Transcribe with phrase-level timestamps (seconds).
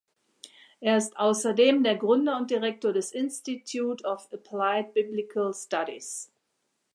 [0.79, 6.31] Er ist außerdem der Gründer und Direktor des Institute of Applied Biblical Studies.